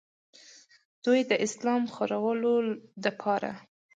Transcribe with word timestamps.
دوي 1.03 1.21
د 1.29 1.31
اسلام 1.45 1.83
خورولو 1.93 2.53
دپاره 3.05 3.51